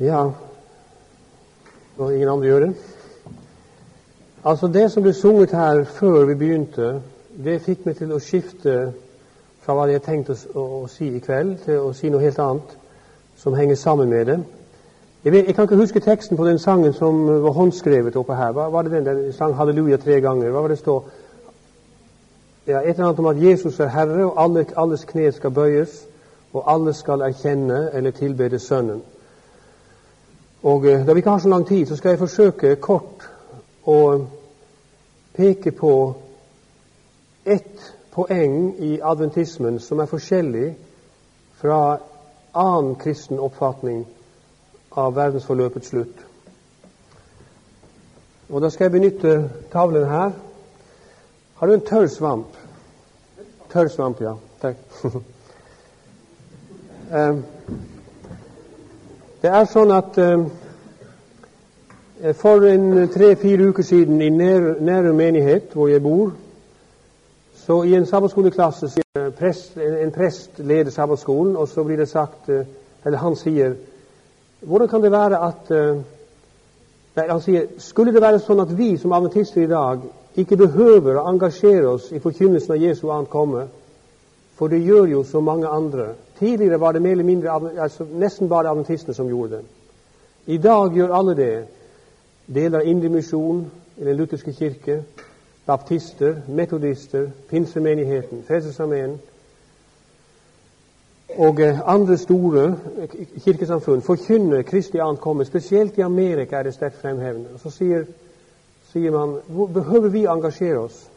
[0.00, 0.30] Ja,
[1.98, 2.74] og ingen andre gjør det?
[4.44, 7.00] Altså, det som ble sunget her før vi begynte,
[7.44, 8.74] det fikk meg til å skifte
[9.64, 12.76] fra hva jeg tenkte å, å si i kveld, til å si noe helt annet
[13.40, 14.36] som henger sammen med det.
[15.24, 18.52] Jeg, vet, jeg, kan ikke huske teksten på den sangen som var håndskrevet oppe her.
[18.52, 19.08] Hva var det den?
[19.08, 20.50] Den sang 'Halleluja' tre ganger.
[20.50, 21.00] Hva var det stå?
[22.66, 26.04] Ja, et eller annet om at Jesus er Herre, og alle, alles kne skal bøyes,
[26.52, 29.02] og alle skal erkjenne eller tilbede Sønnen.
[30.62, 33.28] Og eh, Da vi ikke har så lang tid, så skal jeg forsøke kort
[33.86, 34.26] å
[35.36, 36.14] peke på
[37.44, 40.70] ett poeng i adventismen som er forskjellig
[41.60, 41.98] fra
[42.56, 44.06] annen kristen oppfatning
[44.96, 46.24] av verdensforløpets slutt.
[48.48, 50.32] Og Da skal jeg benytte tavlen her.
[51.56, 52.56] Har du en tørr svamp?
[53.72, 54.36] Tørr svamp, ja.
[54.60, 54.76] Takk.
[57.06, 57.36] Eh,
[59.42, 60.46] det er sånn at eh,
[62.38, 66.32] for en tre-fire uker siden i Nærum menighet, hvor jeg bor,
[67.66, 72.48] så i en sabbatskoleklasse sier prest, en prest leder sabbatskolen, og så blir det sagt
[72.48, 72.66] eh,
[73.06, 73.74] Eller han sier
[74.60, 75.68] Hvordan kan det være at
[77.16, 80.00] Nei, han sier Skulle det være sånn at vi som adventister i dag
[80.36, 83.62] ikke behøver å engasjere oss i forkynnelsen av Jesu ankomme,
[84.58, 86.10] for det gjør jo så mange andre.
[86.38, 87.50] Tidligere var det mer eller mindre,
[87.82, 89.64] altså nesten bare adventistene som gjorde det.
[90.46, 91.64] I dag gjør alle det.
[92.54, 95.02] Deler av Indremisjonen, Den lutherske kirke,
[95.66, 99.18] baptister, metodister, pinsemenigheten, Frelsesarmeen
[101.28, 102.76] og eh, andre store
[103.44, 105.44] kirkesamfunn forkynner Kristi ankomme.
[105.44, 107.48] Spesielt i Amerika er det sterkt fremhevende.
[107.54, 108.04] Og Så sier,
[108.92, 109.36] sier man
[109.74, 111.10] behøver vi engasjere oss?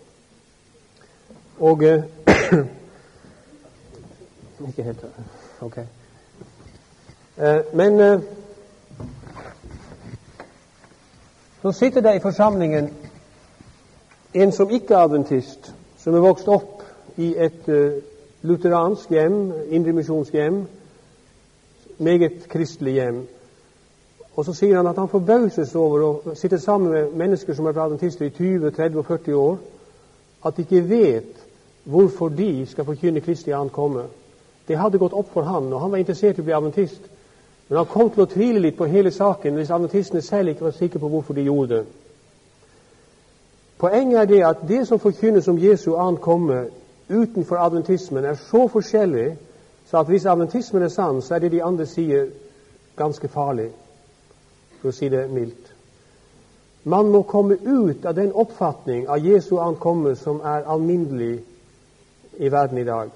[1.59, 2.03] Og eh,
[4.67, 5.05] Ikke helt
[5.61, 5.77] Ok.
[7.37, 8.21] Eh, men eh,
[11.61, 12.93] så sitter det i forsamlingen
[14.33, 16.83] en som ikke er adventist, som er vokst opp
[17.17, 18.01] i et eh,
[18.41, 20.67] lutheransk hjem, indremisjonsk hjem,
[21.97, 23.27] meget kristelig hjem.
[24.35, 27.79] Og så sier han at han forbauses over å sitte sammen med mennesker som er
[27.79, 29.57] adventister i 20, 30 og 40 år,
[30.45, 31.45] at de ikke vet
[31.83, 34.05] hvorfor de skal forkynne Kristi ankomme.
[34.69, 37.01] Det hadde gått opp for han, og han var interessert i å bli adventist.
[37.69, 40.75] Men han kom til å tvile litt på hele saken hvis adventistene selv ikke var
[40.77, 41.85] sikre på hvorfor de gjorde det.
[43.81, 46.67] Poenget er det at det som forkynnes om Jesu ankomme
[47.09, 49.37] utenfor adventismen, er så forskjellig
[49.89, 52.27] så at hvis adventismen er sann, så er det de andre sier,
[52.97, 53.71] ganske farlig,
[54.81, 55.71] for å si det mildt.
[56.83, 61.39] Man må komme ut av den oppfatning av Jesu ankomme som er alminnelig
[62.37, 63.09] i verden i dag.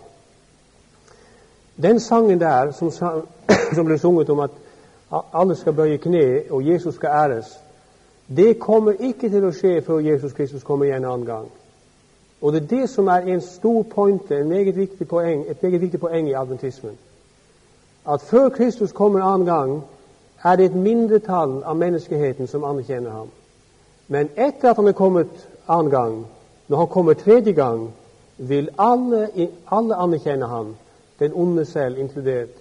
[1.81, 2.91] Den sangen der som,
[3.75, 4.51] som ble sunget om at
[5.33, 7.59] alle skal bøye kne og Jesus skal æres,
[8.35, 11.47] det kommer ikke til å skje før Jesus Kristus kommer igjen en annen gang.
[12.41, 15.81] Og det er det som er en stor pointe, en meget viktig poeng, et meget
[15.81, 16.97] viktig poeng i adventismen.
[18.09, 19.83] At før Kristus kommer en annen gang,
[20.43, 23.29] er det et mindretall av menneskeheten som anerkjenner ham.
[24.07, 26.25] Men etter at han er kommet annen gang,
[26.67, 27.93] når han kommer tredje gang,
[28.37, 29.29] vil alle,
[29.71, 30.75] alle anerkjenne ham
[31.23, 32.53] den onde selv inkludert.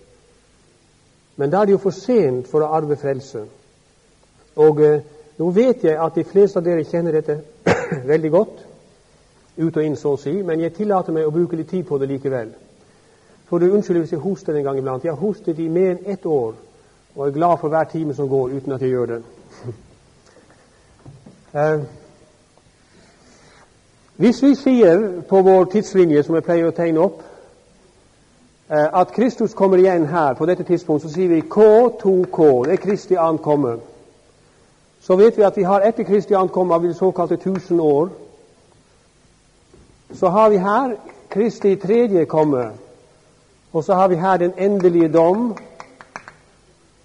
[1.37, 3.45] Men da er det jo for sent for å arve frelse.
[4.63, 5.01] Og eh,
[5.39, 7.39] nå vet jeg at de fleste av dere kjenner dette
[8.13, 8.67] veldig godt,
[9.57, 11.99] ut og inn, så å si, men jeg tillater meg å bruke litt tid på
[12.01, 12.53] det likevel.
[13.49, 15.05] For du unnskylder hvis jeg hoster en gang iblant.
[15.05, 16.55] Jeg har hostet i mer enn ett år
[17.15, 19.19] og er glad for hver time som går uten at jeg gjør det.
[21.61, 21.83] eh,
[24.17, 27.21] hvis vi sier på vår tidslinje, som jeg pleier å tegne opp,
[28.73, 32.65] at Kristus kommer igjen her på dette tidspunkt, så sier vi K2K.
[32.65, 33.77] Det er Kristi ankomme.
[35.01, 38.09] Så vet vi at vi har etter Kristi ankomme av de såkalte tusen år.
[40.15, 40.95] Så har vi her
[41.29, 42.71] Kristi tredje komme.
[43.73, 45.57] Og så har vi her den endelige dom.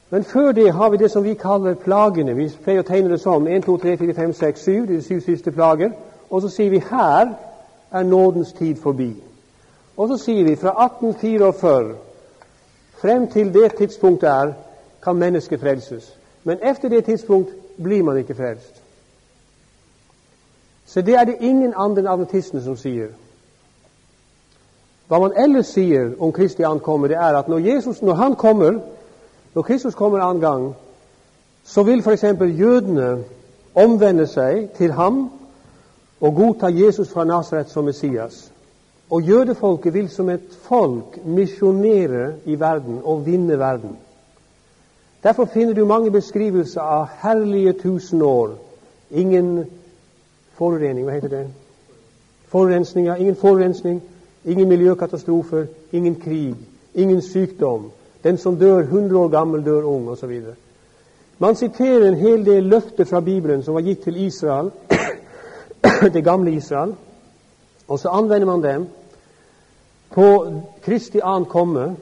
[0.09, 2.35] Men før det har vi det som vi kaller plagene.
[2.35, 3.47] Vi pleier å tegne det sånn.
[3.47, 4.85] 1, 2, 3, 4, 5, 6, 7.
[4.85, 5.91] De syv siste plager.
[6.29, 7.33] Og så sier vi her
[7.91, 9.15] er nådens tid forbi.
[9.97, 11.95] Og så sier vi fra 1844
[13.01, 14.53] frem til det tidspunktet er,
[15.03, 16.17] kan mennesket frelses.
[16.43, 17.49] Men etter det tidspunkt
[17.83, 18.83] blir man ikke frelst.
[20.85, 23.09] Så det er det ingen andre enn adventistene som sier.
[25.07, 28.79] Hva man ellers sier om Kristi ankommer, det er at når, Jesus, når han kommer,
[29.53, 30.75] når Kristus kommer annen gang,
[31.63, 32.23] så vil f.eks.
[32.59, 33.23] jødene
[33.75, 35.29] omvende seg til ham
[36.21, 38.51] og godta Jesus fra Nasaret som Messias.
[39.09, 43.97] Og jødefolket vil som et folk misjonere i verden og vinne verden.
[45.23, 48.49] Derfor finner du mange beskrivelser av herlige tusen år.
[49.11, 49.65] Ingen
[50.57, 51.47] forurening, hva heter det?
[52.47, 54.01] Forurensninger, ingen forurensning,
[54.45, 56.55] ingen miljøkatastrofer, ingen krig,
[56.95, 57.91] ingen sykdom.
[58.23, 60.41] Den som dør 100 år gammel, dør ung, osv.
[61.39, 64.71] Man siterer en hel del løfter fra Bibelen som var gitt til Israel,
[66.15, 66.95] det gamle Israel,
[67.87, 68.87] og så anvender man dem
[70.09, 70.51] på
[70.81, 71.95] Kristi ankomme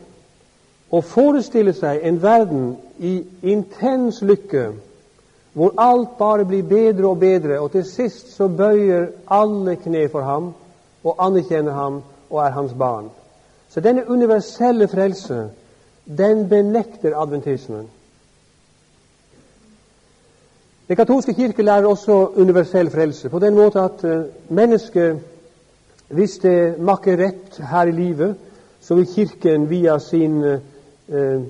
[0.92, 4.70] og forestiller seg en verden i intens lykke,
[5.54, 10.22] hvor alt bare blir bedre og bedre, og til sist så bøyer alle kne for
[10.22, 10.54] ham
[11.04, 13.10] og anerkjenner ham og er hans barn.
[13.70, 15.50] Så denne universelle frelse,
[16.06, 17.88] den benekter adventismen.
[20.88, 25.20] Den katolske kirke lærer også universell frelse, på den måte at uh, mennesket,
[26.07, 28.36] hvis det makker rett her i livet,
[28.81, 30.60] så vil Kirken via sin eh,
[31.10, 31.42] uh,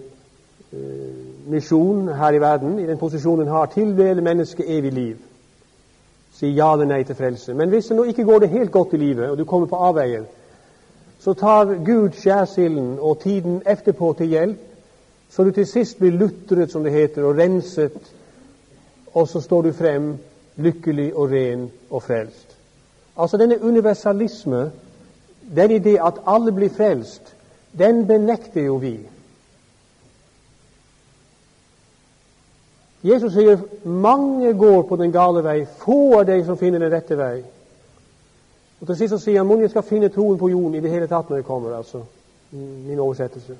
[1.48, 5.18] misjon her i verden, i den posisjonen den har, tildele mennesket evig liv.
[6.36, 7.54] Si ja eller nei til frelse.
[7.54, 9.76] Men hvis det nå ikke går det helt godt i livet, og du kommer på
[9.76, 10.24] avveier,
[11.20, 14.64] så tar Gud skjærsilden og tiden etterpå til hjelp,
[15.30, 18.12] så du til sist blir lutret, som det heter, og renset,
[19.14, 20.14] og så står du frem
[20.56, 22.45] lykkelig og ren og frelst.
[23.18, 24.72] Altså denne universalisme,
[25.56, 27.36] den idé at alle blir frelst,
[27.78, 29.00] den benekter jo vi.
[33.04, 37.18] Jesus sier mange går på den gale vei, få av de som finner den rette
[37.18, 37.44] vei.
[38.82, 41.08] Og Til sist så sier han mange skal finne troen på jorden i det hele
[41.08, 41.76] tatt når det kommer.
[41.78, 42.04] altså
[42.52, 43.58] min oversettelse.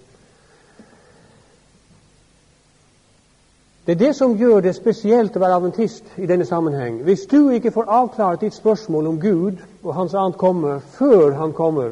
[3.86, 7.04] Det er det som gjør det spesielt å være adventist i denne sammenheng.
[7.06, 11.54] Hvis du ikke får avklart ditt spørsmål om Gud og Hans annet kommer før Han
[11.54, 11.92] kommer,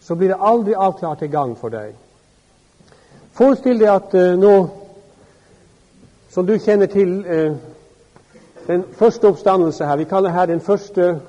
[0.00, 1.94] så blir det aldri avklart til gang for deg.
[3.32, 4.54] Forestill deg at uh, nå
[6.30, 7.52] som du kjenner til eh,
[8.66, 9.96] den første oppstandelse her.
[9.96, 11.20] Vi kaller her den første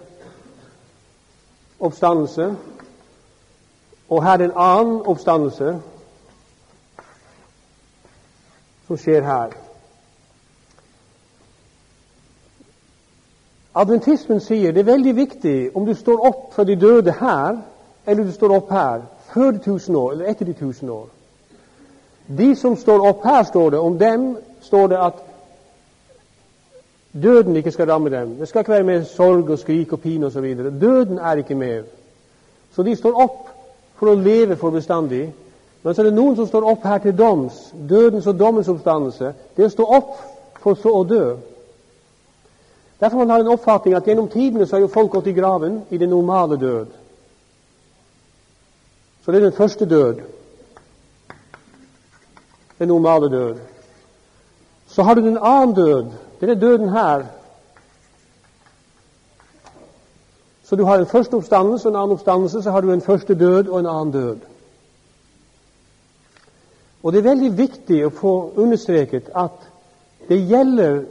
[1.80, 2.56] oppstandelse.
[4.10, 5.80] Og her den annen oppstandelse
[8.92, 9.54] som skjer her.
[13.76, 17.62] Adventismen sier det er veldig viktig om du står opp fra de døde her,
[18.06, 21.08] eller du står opp her før de tusen år eller etter de tusen år.
[22.28, 24.26] De som står opp her, står det om dem
[24.62, 25.22] står det at
[27.14, 28.36] døden ikke skal ramme dem.
[28.40, 30.52] Det skal ikke være mer sorg og skrik og pine osv.
[30.82, 31.88] Døden er ikke med.
[32.76, 33.48] Så de står opp
[34.00, 35.30] for å leve for bestandig.
[35.84, 37.72] Men så er det noen som står opp her til doms.
[37.90, 39.34] Dødens og dommens oppstandelse.
[39.58, 40.12] Det å stå opp
[40.62, 41.24] for så å dø.
[43.02, 45.82] Derfor man har en oppfatning at gjennom tidene så har jo folk gått i graven
[45.90, 46.92] i den normale død.
[49.26, 50.22] Så det er den første død.
[52.78, 53.58] Den normale død.
[54.88, 56.14] Så har du den annen død.
[56.40, 57.26] Det er døden her.
[60.64, 63.36] Så du har en første oppstandelse og en annen oppstandelse, så har du en første
[63.36, 64.51] død og en annen død.
[67.04, 69.68] Og det er veldig viktig å få understreket at
[70.30, 71.04] det gjelder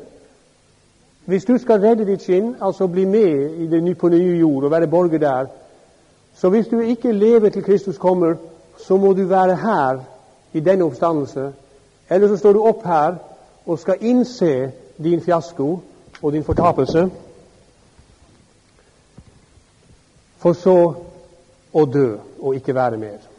[1.30, 4.70] Hvis du skal redde ditt skinn, altså bli med det, på den nye jord og
[4.70, 5.46] være borger der,
[6.34, 8.34] så hvis du ikke lever til Kristus kommer,
[8.78, 10.00] så må du være her
[10.52, 11.52] i denne oppstandelse.
[12.10, 13.14] Eller så står du opp her
[13.66, 15.80] og skal innse din fiasko
[16.22, 17.10] og din fortapelse,
[20.38, 20.78] for så
[21.72, 23.29] å dø og ikke være mer.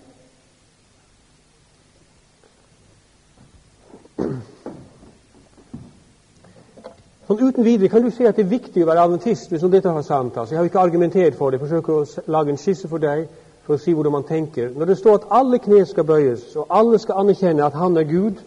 [7.28, 9.92] Sånn Uten videre kan du si at det er viktig å være adventist hvis dette
[9.94, 10.36] har sant.
[10.36, 11.60] Altså, jeg har ikke argumentert for det.
[11.60, 13.28] Jeg forsøker å lage en skisse for deg
[13.64, 14.74] for å si hvordan man tenker.
[14.76, 18.10] Når det står at alle kne skal bøyes, og alle skal anerkjenne at Han er
[18.10, 18.42] Gud,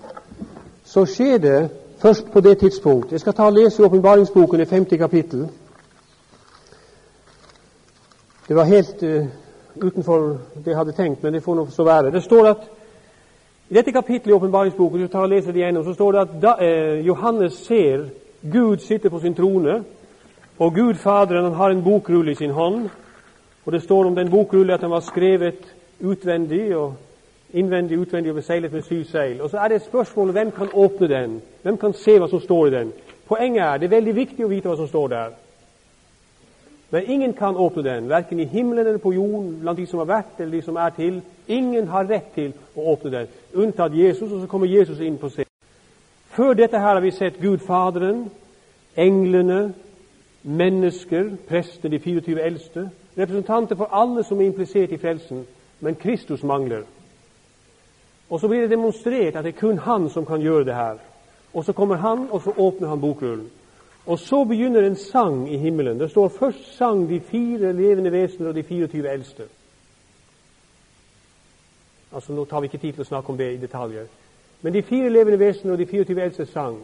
[0.85, 1.59] så skjer det
[2.03, 3.13] først på det tidspunkt.
[3.13, 5.49] Jeg skal ta og lese åpenbaringsboken i 50 kapittel.
[8.49, 9.25] Det var helt uh,
[9.81, 12.11] utenfor det jeg hadde tenkt, men det får nå så være.
[12.13, 12.67] Det står at
[13.69, 18.11] i dette kapittelet i åpenbaringsboken står det at da, eh, Johannes ser
[18.53, 19.85] Gud sitte på sin trone,
[20.59, 22.91] og Gud Faderen han har en bokrulle i sin hånd.
[23.65, 26.95] Og Det står om den bokrulle at den var skrevet utvendig og
[27.55, 29.41] innvendig utvendig og beseglet med syv seil.
[29.43, 31.43] Og Så er det spørsmålet spørsmål hvem kan åpne den?
[31.63, 32.93] Hvem kan se hva som står i den?
[33.29, 35.44] Poenget er det er veldig viktig å vite hva som står der.
[36.95, 40.07] Men ingen kan åpne den, verken i himmelen eller på jorden, blant de som har
[40.07, 41.17] vært eller de som er til.
[41.49, 45.27] Ingen har rett til å åpne den, unntatt Jesus, og så kommer Jesus inn på
[45.33, 45.51] scenen.
[46.37, 48.29] Før dette her har vi sett Gud Faderen,
[48.95, 49.75] englene,
[50.45, 52.87] mennesker, prestene, de 24 eldste,
[53.19, 55.43] representanter for alle som er implisert i frelsen,
[55.81, 56.87] men Kristus mangler.
[58.31, 61.03] Og så blir det demonstrert at det er kun han som kan gjøre det her.
[61.55, 63.51] Og så kommer han, og så åpner han bokrullen.
[64.07, 66.01] Og så begynner en sang i himmelen.
[66.01, 69.43] Det står først sang de fire levende vesener og de 24 eldste.
[72.15, 74.05] Altså, Nå tar vi ikke tid til å snakke om det i detaljer.
[74.63, 76.79] Men de fire levende vesener og de 24 eldste sang.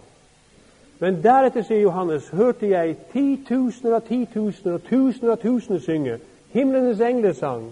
[1.00, 6.18] Men deretter, sier Johannes, hørte jeg titusener av titusener og tusener av tusener synge.
[6.52, 7.70] Himlenes engler sang.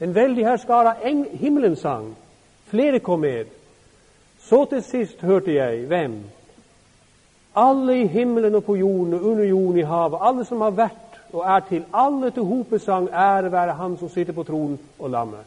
[0.00, 2.16] En veldig herskare av himmelen sang.
[2.68, 3.46] Flere kom med.
[4.38, 6.20] Så til sist hørte jeg hvem?
[7.58, 11.08] Alle i himmelen og på jorden og under jorden i havet, alle som har vært
[11.32, 15.44] og er til, alle til hopesang, ære være Han som sitter på tronen og lammet.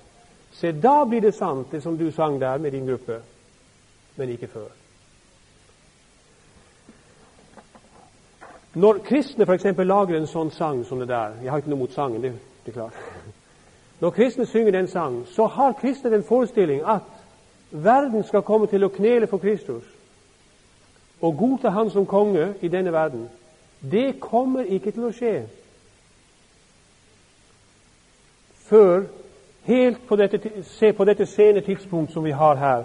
[0.52, 3.22] Se, da blir det sant, det som du sang der med din gruppe,
[4.16, 4.68] men ikke før.
[8.74, 9.64] Når kristne f.eks.
[9.78, 12.32] lager en sånn sang som det der Jeg har ikke noe mot sangen, det,
[12.66, 12.94] det er klart.
[14.00, 17.02] Når kristne synger den sangen, så har kristne den forestilling at
[17.72, 19.84] verden skal komme til å knele for Kristus
[21.22, 23.30] og godta Han som konge i denne verden.
[23.92, 25.36] Det kommer ikke til å skje
[28.72, 29.04] før
[29.64, 32.84] helt på dette, se på dette sene tidspunkt som vi har her.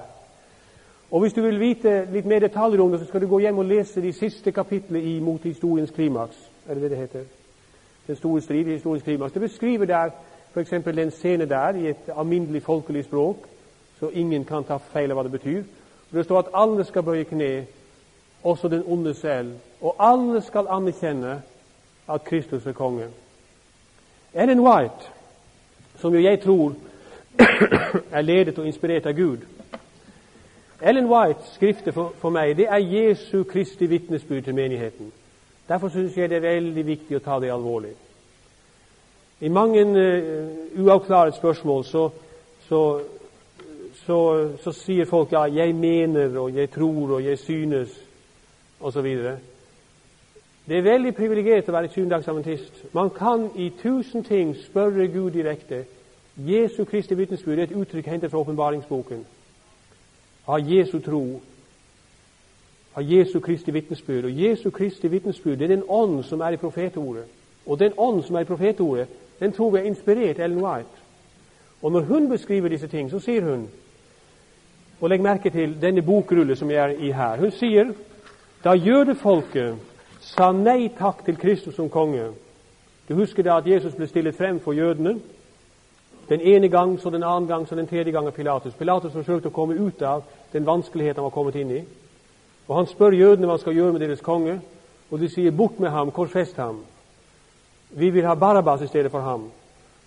[1.10, 3.58] Og Hvis du vil vite litt mer detaljer om det, så skal du gå hjem
[3.58, 6.36] og lese de siste kapitlene i Mot historiens klimaks.
[6.68, 7.24] Er det det det heter?
[8.06, 9.32] Den store strid i historiens klimaks.
[9.32, 10.10] Det beskriver der
[10.54, 10.70] f.eks.
[10.70, 13.36] den scene der i et alminnelig folkelig språk,
[14.00, 15.62] så ingen kan ta feil av hva det betyr.
[16.12, 17.66] Det står at alle skal bøye kne,
[18.46, 21.42] også den onde selv, og alle skal anerkjenne
[22.08, 23.08] at Kristus er konge.
[24.34, 25.16] Ellen White
[25.98, 26.74] som jo jeg tror
[28.16, 29.44] er ledet og inspirert av Gud.
[30.82, 35.12] Ellen Whites skrifter for, for meg det er Jesu Kristi vitnesbyrd til menigheten.
[35.68, 37.94] Derfor syns jeg det er veldig viktig å ta det alvorlig.
[39.40, 42.08] I mange uh, uavklart spørsmål så,
[42.68, 42.82] så,
[44.04, 44.18] så,
[44.62, 48.05] så, sier folk ja, 'jeg mener', og 'jeg tror', og 'jeg synes',
[48.80, 49.06] osv.
[50.66, 52.86] Det er veldig privilegert å være syvendagsadventist.
[52.92, 55.84] Man kan i tusen ting spørre Gud direkte.
[56.36, 59.22] Jesu Kristi vitnesbyrd er et uttrykk hentet fra åpenbaringsboken.
[60.46, 61.22] Ha Jesu tro.
[62.94, 64.24] Ha Jesu Kristi vitnesbyrd.
[64.24, 67.24] Og Jesu Kristi vitnesbyrd er den ånd som er i profetordet.
[67.66, 69.08] Og den ånd som er i profetordet,
[69.40, 71.02] den tror vi er inspirert Ellen White.
[71.82, 73.68] Og når hun beskriver disse ting, så sier hun
[75.00, 77.36] Og legg merke til denne bokrullet som jeg er i her.
[77.36, 77.90] Hun sier
[78.64, 79.76] da jødefolket
[80.20, 82.30] sa nei takk til Kristus som konge.
[83.08, 85.20] Du husker da at Jesus ble stillet frem for jødene.
[86.28, 88.74] Den ene gang, så den andre gang, så den tredje gang av Pilatus.
[88.74, 91.84] Pilatus forsøkte å komme ut av den vanskeligheten han var kommet inn i.
[92.68, 94.60] Og Han spør jødene hva han skal gjøre med deres konge,
[95.10, 96.82] og de sier 'bort med ham, korsfest ham'.
[97.90, 99.50] Vi vil ha Barabbas i stedet for ham.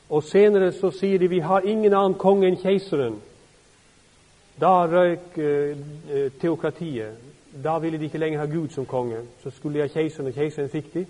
[0.10, 3.22] Og senere så sier de 'vi har ingen annen konge enn keiseren'.
[4.62, 5.78] Da røyk eh,
[6.12, 7.14] eh teokratiet
[7.64, 9.18] da ville de ikke lenger ha Gud som konge.
[9.44, 11.06] Så skulle de ha keiseren, og keiseren fikk de.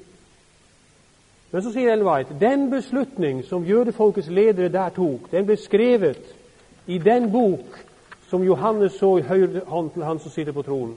[1.51, 6.35] Men så sier Ellen White den beslutning som jødefolkets ledere der tok, den ble skrevet
[6.87, 7.79] i den bok
[8.29, 10.95] som Johannes så i høyre hånd til han som sitter på tronen.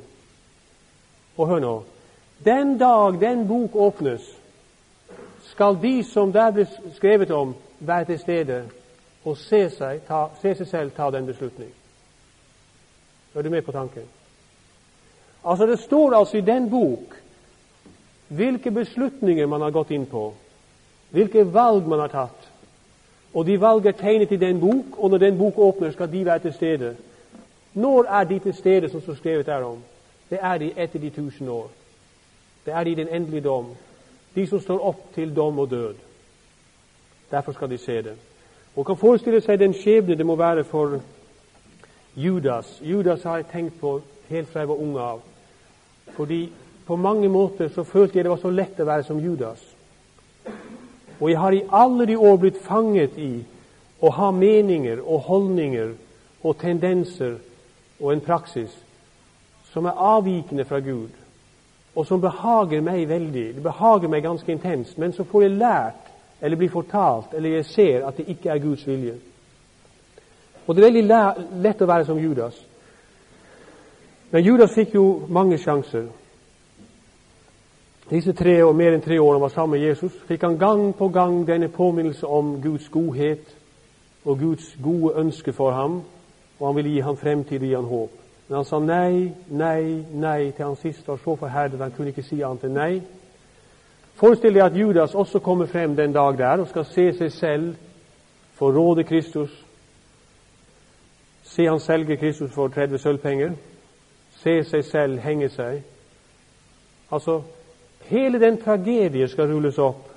[1.36, 1.82] Og hør nå
[2.44, 4.22] Den dag den bok åpnes,
[5.52, 8.64] skal de som der ble skrevet om, være til stede
[9.24, 11.70] og se seg, ta, se seg selv ta den beslutning.
[13.34, 14.02] Er du med på tanken?
[15.44, 17.18] Altså Det står altså i den bok
[18.28, 20.32] hvilke beslutninger man har gått inn på,
[21.10, 22.48] hvilke valg man har tatt.
[23.34, 26.24] Og de valg er tegnet i den bok, og når den bok åpner, skal de
[26.24, 26.94] være til stede.
[27.74, 29.82] Når er de til stede, som står skrevet der om?
[30.30, 31.70] Det er de etter de tusen år.
[32.66, 33.66] Det er de i den endelige dom.
[34.34, 35.94] De som står opp til dom og død.
[37.30, 38.16] Derfor skal de se det.
[38.76, 41.00] Og kan forestille seg den skjebne det må være for
[42.16, 42.80] Judas.
[42.84, 45.20] Judas har jeg tenkt på helt fra jeg var ung av.
[46.16, 46.52] Fordi
[46.86, 49.62] på mange måter så følte jeg det var så lett å være som Judas.
[51.20, 53.44] Og jeg har i alle de år blitt fanget i
[54.02, 55.92] å ha meninger og holdninger
[56.42, 57.36] og tendenser
[58.00, 58.72] og en praksis
[59.72, 61.10] som er avvikende fra Gud,
[61.94, 63.46] og som behager meg veldig.
[63.54, 64.98] Det behager meg ganske intenst.
[64.98, 66.10] Men så får jeg lært
[66.42, 69.14] eller blir fortalt eller jeg ser at det ikke er Guds vilje.
[70.66, 72.58] Og det er veldig lett å være som Judas.
[74.32, 76.06] Men Judas fikk jo mange sjanser.
[78.10, 80.94] Disse tre og mer enn tre årene han var sammen med Jesus, fikk han gang
[80.96, 83.44] på gang denne påminnelse om Guds godhet
[84.24, 86.02] og Guds gode ønske for ham,
[86.58, 88.18] og han ville gi ham fremtid og gi ham håp.
[88.48, 92.24] Men han sa nei, nei, nei til han siste var så forherdet han kunne ikke
[92.24, 92.92] si annet enn nei.
[94.20, 97.76] Forestill deg at Judas også kommer frem den dag der og skal se seg selv
[98.56, 99.52] forråde Kristus,
[101.52, 103.50] Se han selger Kristus for 30 sølvpenger.
[104.42, 105.82] Se seg selv henge seg.
[107.12, 107.42] Altså,
[108.08, 110.08] hele den tragedien skal rulles opp.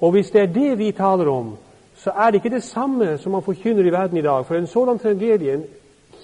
[0.00, 1.56] Og hvis det er det vi taler om,
[1.96, 4.46] så er det ikke det samme som man forkynner i verden i dag.
[4.46, 5.62] For en sådan tragedie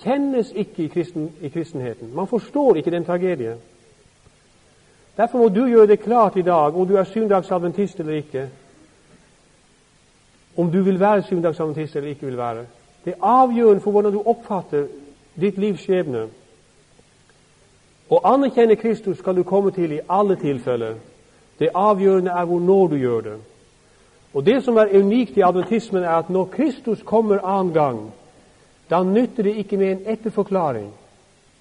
[0.03, 2.15] kjennes ikke i, kristen, i kristenheten.
[2.15, 3.59] Man forstår ikke den tragedien.
[5.17, 8.49] Derfor må du gjøre det klart i dag om du er søndagsadventist eller ikke.
[10.57, 12.67] Om du vil være søndagsadventist eller ikke vil være.
[13.05, 14.87] Det er avgjørende for hvordan du oppfatter
[15.41, 16.29] ditt livs skjebne.
[18.11, 20.95] Å anerkjenne Kristus skal du komme til i alle tilfeller.
[21.59, 23.39] Det avgjørende er hvor når du gjør det.
[24.35, 28.13] Og Det som er unikt i adventismen, er at når Kristus kommer annen gang,
[28.91, 30.91] da nytter det ikke med en etterforklaring.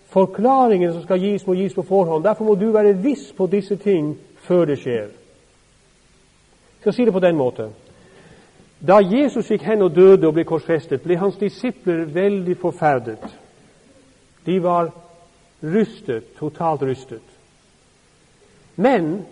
[0.10, 2.24] Forklaringen som skal gis, må gis på forhånd.
[2.24, 5.08] Derfor må du være viss på disse ting før det skjer.
[5.08, 7.70] Jeg skal si det på den måten.
[8.88, 13.42] Da Jesus gikk hen og døde og ble korsfestet, ble hans disipler veldig forferdet.
[14.45, 14.91] De var
[15.63, 17.21] rystet, totalt rystet.
[18.75, 19.25] Men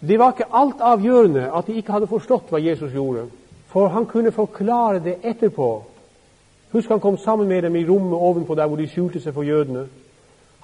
[0.00, 3.28] det var ikke alt avgjørende at de ikke hadde forstått hva Jesus gjorde,
[3.70, 5.70] for han kunne forklare det etterpå.
[6.72, 9.46] Husk han kom sammen med dem i rommet ovenpå der hvor de skjulte seg for
[9.46, 9.86] jødene.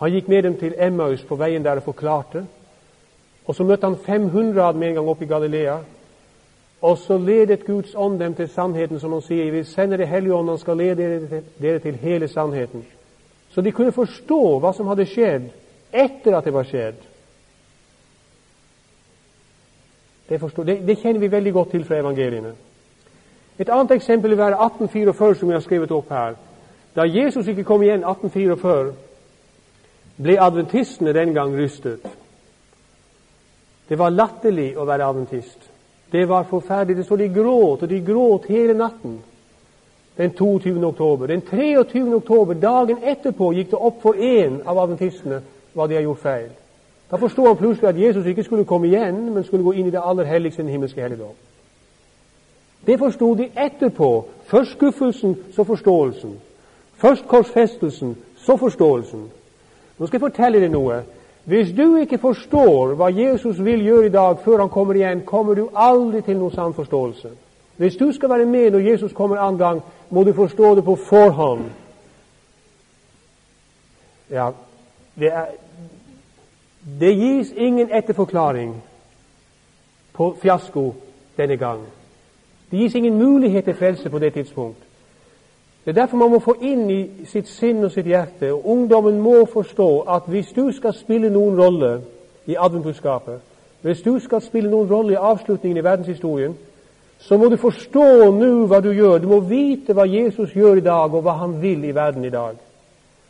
[0.01, 2.47] Han gikk med dem til Emmaus på veien der og forklarte.
[3.47, 5.79] Og så møtte han 500 av dem en gang oppe i Galilea.
[6.83, 9.51] Og så ledet Guds ånd dem til sannheten, som han sier.
[9.51, 12.85] Vi sender sende Det hellige ånd, han skal lede dere til hele sannheten.
[13.59, 15.49] Så de kunne forstå hva som hadde skjedd
[15.91, 16.99] etter at det var skjedd.
[20.29, 22.53] Det, det, det, kjenner vi veldig godt til fra evangeliene.
[23.59, 26.37] Et annet eksempel vil være 1844, som vi har skrevet opp her.
[26.95, 28.93] Da Jesus ikke kom igjen 1844,
[30.23, 32.07] ble adventistene den gang rystet.
[33.89, 35.67] Det var latterlig å være adventist.
[36.13, 37.01] Det var forferdelig.
[37.03, 39.19] Det Så de gråt, og de gråt hele natten
[40.19, 40.87] den 22.
[40.87, 41.27] oktober.
[41.27, 42.15] Den 23.
[42.15, 45.43] oktober, dagen etterpå, gikk det opp for én av adventistene
[45.75, 46.49] hva de har gjort feil.
[47.11, 49.95] Da forsto han plutselig at Jesus ikke skulle komme igjen, men skulle gå inn i
[49.95, 51.37] det aller helligste den himmelske helligdom.
[52.87, 54.25] Det forsto de etterpå.
[54.45, 56.35] Først skuffelsen, så forståelsen.
[56.97, 59.23] Først korsfestelsen, så forståelsen.
[59.99, 61.03] Nå skal jeg fortelle deg noe.
[61.45, 65.55] Hvis du ikke forstår hva Jesus vil gjøre i dag før han kommer igjen, kommer
[65.55, 67.31] du aldri til noen sann forståelse.
[67.79, 70.97] Hvis du skal være med når Jesus kommer annen gang, må du forstå det på
[70.97, 71.65] forhånd.
[74.31, 74.51] Ja,
[75.15, 75.45] det er,
[77.01, 78.83] det gis ingen etterforklaring
[80.13, 80.95] på fiasko
[81.37, 81.81] denne gang.
[82.71, 84.79] Det gis ingen mulighet til frelse på det tidspunkt.
[85.85, 89.21] Det er derfor man må få inn i sitt sinn og sitt hjerte, og ungdommen
[89.21, 92.01] må forstå at hvis du skal spille noen rolle
[92.47, 93.39] i adventbudskapet,
[93.83, 96.57] hvis du skal spille noen rolle i avslutningen i verdenshistorien,
[97.19, 99.19] så må du forstå nå hva du gjør.
[99.19, 102.31] Du må vite hva Jesus gjør i dag, og hva han vil i verden i
[102.31, 102.57] dag.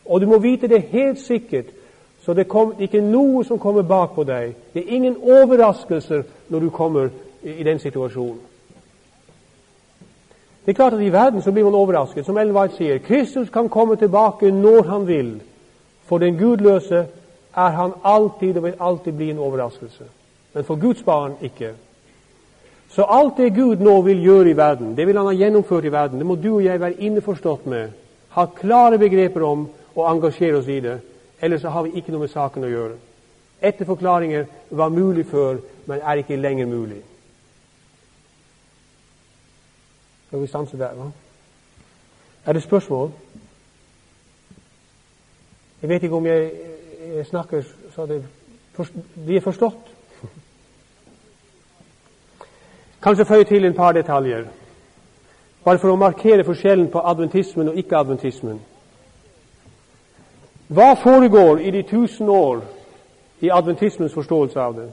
[0.05, 1.75] Og du må vite det helt sikkert
[2.29, 4.51] så det er ikke noe som kommer bak på deg.
[4.75, 7.09] Det er ingen overraskelser når du kommer
[7.43, 8.41] i, i den situasjonen.
[10.67, 12.27] Det er klart at I verden så blir man overrasket.
[12.27, 15.31] Som Ellen White sier, Kristus kan komme tilbake når han vil.
[16.05, 17.07] For den gudløse
[17.57, 20.05] er han alltid og vil alltid bli en overraskelse.
[20.55, 21.73] Men for Guds barn ikke.
[22.89, 25.93] Så alt det Gud nå vil gjøre i verden, det vil han ha gjennomført i
[25.93, 26.19] verden.
[26.19, 27.93] Det må du og jeg være innforstått med,
[28.33, 30.99] ha klare begreper om og engasjere oss i det.
[31.41, 32.97] Ellers så har vi ikke noe med saken å gjøre.
[33.61, 37.03] Etterforklaringer var mulig før, men er ikke lenger mulig.
[40.29, 41.11] Skal vi stanse der, hva?
[42.47, 43.13] Er det spørsmål?
[45.83, 46.51] Jeg vet ikke om jeg,
[47.15, 47.63] jeg snakker
[47.95, 48.23] så det
[49.15, 49.88] blir forstått.
[53.03, 54.45] Kanskje føye til en par detaljer,
[55.65, 58.59] bare for å markere forskjellen på adventismen og ikke-adventismen.
[60.69, 62.65] Hva foregår i de tusen år
[63.41, 64.89] i adventismens forståelse av det?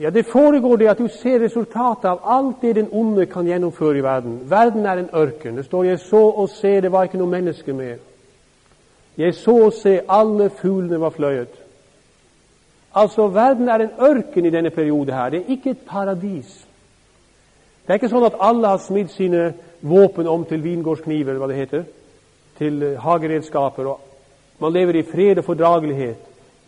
[0.00, 3.98] Ja, Det foregår det at du ser resultatet av alt det den onde kan gjennomføre
[3.98, 4.40] i verden.
[4.50, 5.56] Verden er en ørken.
[5.56, 7.98] Det står 'Jeg så og se, det var ikke noe menneske mer'.
[9.18, 11.65] Jeg så og se, alle fuglene var fløyet.
[12.96, 15.30] Altså, verden er en ørken i denne periode her.
[15.30, 16.66] Det er ikke et paradis.
[17.84, 19.50] Det er ikke sånn at alle har smidd sine
[19.86, 21.84] våpen om til vingårdskniver, eller hva det heter
[22.58, 23.86] til eh, hageredskaper.
[23.86, 24.00] og
[24.58, 26.16] Man lever i fred og fordragelighet,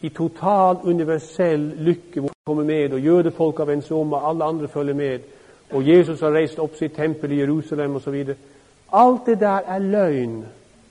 [0.03, 4.45] i total universell lykke hvor man kommer med, og jødefolka vender seg om, og alle
[4.45, 5.27] andre følger med.
[5.73, 8.35] Og Jesus har reist opp sitt tempel i Jerusalem osv.
[8.93, 10.38] Alt det der er løgn.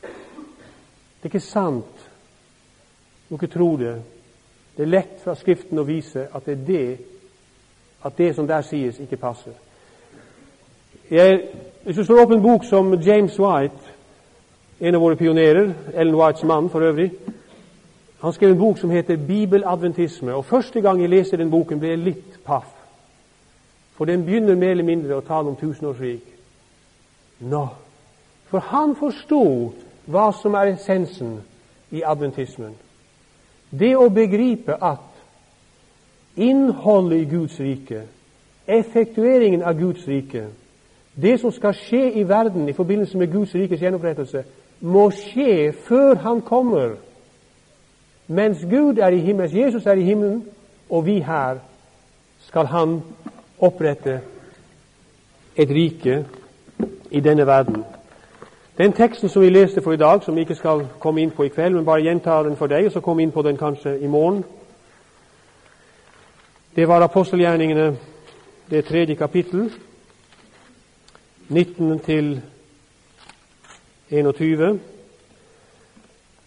[0.01, 2.09] Det er ikke sant.
[3.29, 3.95] Du kan ikke tro det.
[4.77, 6.97] Det er lett fra Skriften å vise at det er det,
[8.05, 9.55] at det som der sies, ikke passer.
[11.09, 11.39] Jeg,
[11.83, 13.95] hvis du slår opp en bok som James White,
[14.79, 17.11] en av våre pionerer, Ellen Whites mann for øvrig
[18.21, 20.33] Han skrev en bok som heter Bibeladventisme.
[20.33, 22.71] og Første gang jeg leser den boken, ble jeg litt paff.
[23.93, 26.23] For den begynner mer eller mindre å tale om tusenårsrik.
[27.39, 27.67] Nå,
[28.49, 29.73] For han forsto
[30.05, 31.41] hva som er essensen
[31.91, 32.73] i adventismen.
[33.69, 35.03] Det å begripe at
[36.37, 38.03] innholdet i Guds rike,
[38.67, 40.45] effektueringen av Guds rike,
[41.17, 44.43] det som skal skje i verden i forbindelse med Guds rikes gjenopprettelse,
[44.79, 46.95] må skje før Han kommer.
[48.27, 50.43] Mens Gud er i himmelen, Jesus er i himmelen,
[50.89, 51.57] og vi her,
[52.47, 53.01] skal Han
[53.59, 54.21] opprette
[55.57, 56.25] et rike
[57.11, 57.83] i denne verden.
[58.77, 61.43] Den teksten som vi leste for i dag, som vi ikke skal komme inn på
[61.43, 63.95] i kveld, men bare gjenta den for deg, og så komme inn på den kanskje
[63.99, 64.43] i morgen,
[66.75, 67.97] det var apostelgjerningene,
[68.69, 69.71] det tredje kapittel,
[71.49, 72.41] 19 til
[74.11, 74.79] 21.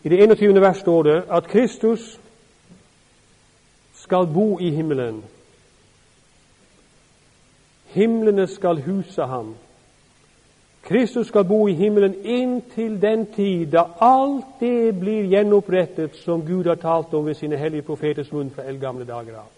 [0.03, 0.61] I det 21.
[0.61, 2.21] vers står det at Kristus
[3.95, 5.25] skal bo i himmelen.
[7.85, 9.55] Himlene skal huse ham.
[10.83, 16.67] Kristus skal bo i himmelen inntil den tid da alt det blir gjenopprettet som Gud
[16.67, 19.49] har talt om ved sine hellige profeters munn fra eldgamle dager av.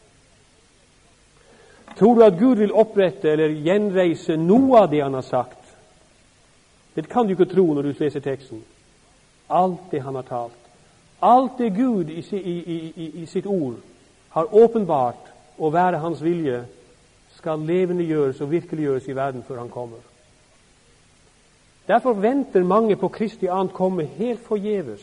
[1.99, 5.59] Tror du at Gud vil opprette eller gjenreise noe av det han har sagt?
[6.95, 8.65] Det kan du ikke tro når du leser teksten.
[9.49, 10.59] Alt det han har talt.
[11.23, 12.57] Alt det Gud i, i,
[12.97, 13.77] i, i sitt ord
[14.35, 16.65] har åpenbart å være hans vilje,
[17.37, 20.01] skal levendegjøres og virkeliggjøres i verden før han kommer.
[21.89, 25.03] Derfor venter mange på Kristi annet komme helt forgjeves.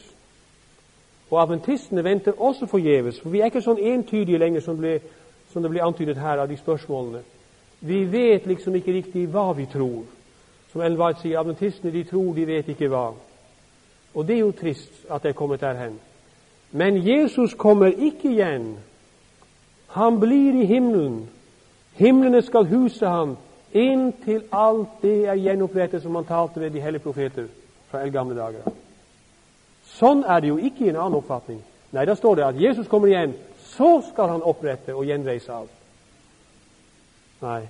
[1.31, 4.97] Og adventistene venter også forgjeves, for vi er ikke sånn entydige lenger som, ble,
[5.51, 7.21] som det blir antydet her av de spørsmålene.
[7.81, 10.07] Vi vet liksom ikke riktig hva vi tror.
[10.71, 13.09] Som Ellen White sier, adventistene de tror, de vet ikke hva.
[14.13, 15.99] Og det er jo trist at det er kommet derhen.
[16.71, 18.77] Men Jesus kommer ikke igjen.
[19.95, 21.29] Han blir i himmelen.
[21.97, 23.37] Himlene skal huse ham
[23.73, 27.47] inntil alt det er gjenopprettet som han talte ved de hellige profeter
[27.89, 28.69] fra eldgamle dager.
[29.97, 31.59] Sånn er det jo ikke i en annen oppfatning.
[31.91, 33.33] Nei, da står det at Jesus kommer igjen,
[33.73, 35.75] så skal han opprette og gjenreise alt.
[37.41, 37.61] Nei.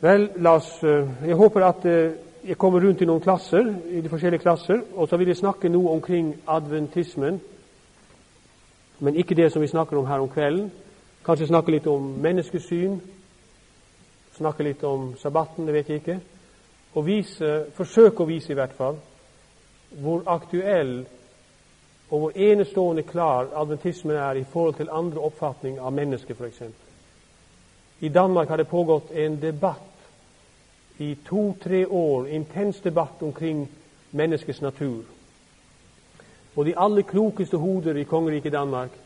[0.00, 4.00] Vel, la oss eh, Jeg håper at eh, jeg kommer rundt i noen klasser, i
[4.00, 7.36] de forskjellige klasser, og så vil jeg snakke noe omkring adventismen,
[9.00, 10.70] men ikke det som vi snakker om her om kvelden.
[11.24, 13.00] Kanskje snakke litt om menneskesyn,
[14.38, 16.18] snakke litt om sabbaten, det vet jeg ikke.
[16.96, 18.96] Og vise, forsøke å vise i hvert fall
[20.00, 21.00] hvor aktuell
[22.10, 26.62] og hvor enestående klar adventismen er i forhold til andre oppfatning av mennesket, f.eks.
[28.00, 29.86] I Danmark har det pågått en debatt
[30.98, 33.68] i to-tre år, intens debatt omkring
[34.10, 35.04] menneskets natur.
[36.56, 38.96] Og de aller klokeste hoder i kongeriket Danmark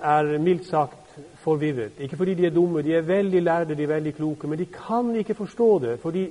[0.00, 1.92] er mildt sagt forvirret.
[1.98, 4.66] Ikke fordi de er dumme, de er veldig lærde, de er veldig kloke, men de
[4.66, 6.30] kan ikke forstå det, fordi,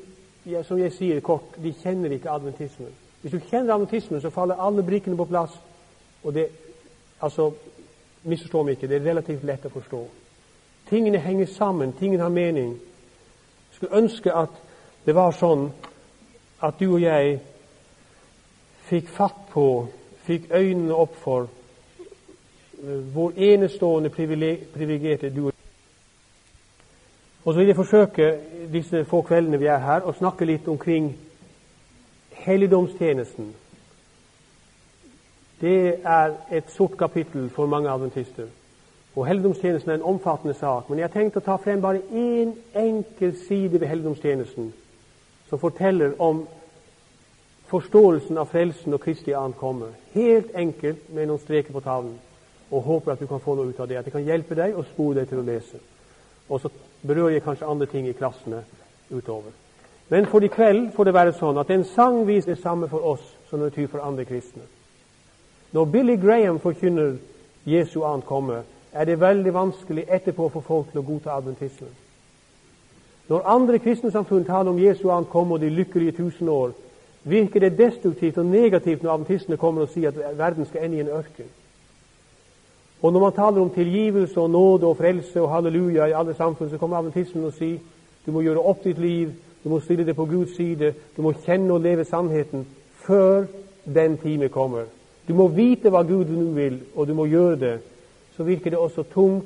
[0.64, 2.90] som jeg sier kort, de kjenner ikke adventismen.
[3.22, 5.52] Hvis du kjenner adventismen, så faller alle brikkene på plass.
[6.24, 6.48] Og det,
[7.22, 7.52] altså,
[8.24, 10.02] misforstå meg ikke, det er relativt lett å forstå.
[10.90, 12.76] Tingene henger sammen, tingene har mening.
[12.76, 14.62] Jeg skulle ønske at
[15.06, 15.72] det var sånn
[16.62, 17.40] at du og jeg
[18.86, 19.66] fikk fatt på,
[20.26, 21.50] fikk øynene opp for
[23.14, 25.52] hvor enestående privilegerte du er.
[27.46, 28.40] Og så vil jeg forsøke
[28.74, 31.12] disse få kveldene vi er her, å snakke litt omkring
[32.46, 33.54] helligdomstjenesten.
[35.62, 38.50] Det er et sort kapittel for mange adventister.
[39.16, 40.90] Og Helligdomstjenesten er en omfattende sak.
[40.90, 44.74] Men jeg har tenkt å ta frem bare én enkel side ved helligdomstjenesten
[45.50, 46.48] som forteller om
[47.70, 49.94] forståelsen av frelsen og Kristi ankomme.
[50.14, 52.18] Helt enkelt med noen streker på tavlen
[52.72, 53.98] og håper at du kan få noe ut av det.
[53.98, 55.82] At det kan hjelpe deg og spore deg til å lese.
[56.50, 56.70] Og så
[57.08, 58.64] berører jeg kanskje andre ting i klassene
[59.12, 59.52] utover.
[60.10, 63.06] Men for i kveld får det være sånn at en sang viser det samme for
[63.14, 64.62] oss som det betyr for andre kristne.
[65.74, 67.18] Når Billy Graham forkynner
[67.66, 71.90] Jesu ankomme, er det veldig vanskelig etterpå for folk til å godta adventismen.
[73.28, 76.72] Når andre kristne samfunn taler om Jesu ankomme og de lykkelige tusen år,
[77.24, 81.00] virker det destruktivt og negativt når adventistene kommer og sier at verden skal ende i
[81.02, 81.50] en ørken.
[83.02, 86.70] Og når man taler om tilgivelse og nåde og frelse og halleluja i alle samfunn,
[86.70, 87.80] så kommer adventismen og sier
[88.26, 91.36] du må gjøre opp ditt liv, du må stille det på Guds side, du må
[91.46, 92.66] kjenne og leve sannheten
[93.06, 93.46] før
[93.86, 94.88] den time kommer.
[95.28, 97.76] Du må vite hva Gud nå vil, og du må gjøre det.
[98.38, 99.46] Så virker det også tungt,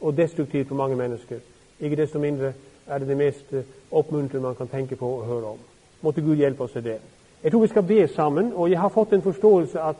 [0.00, 1.36] og destruktivt for mange mennesker.
[1.80, 2.52] Ikke desto mindre
[2.86, 3.54] er det det mest
[3.90, 5.58] oppmuntrende man kan tenke på og høre om.
[6.02, 6.98] Måtte Gud hjelpe oss til det.
[7.42, 9.96] Jeg tror vi skal be sammen, og jeg har fått en forståelse at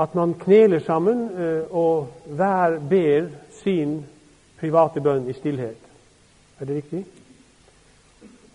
[0.00, 3.28] at man kneler sammen, eh, og hver ber
[3.62, 4.06] sin
[4.60, 5.76] private bønn i stillhet.
[6.60, 7.04] Er det riktig?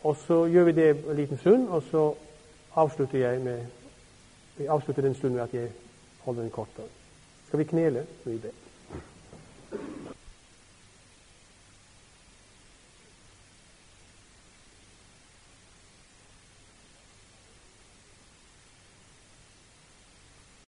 [0.04, 2.14] Og så gjør vi det en liten stund, og så
[2.76, 3.66] avslutter jeg med
[4.58, 5.70] vi avslutter den stunden med at jeg
[6.24, 6.94] holder en kort bønn.
[7.48, 8.06] Skal vi knele?
[8.24, 8.65] Vi ber.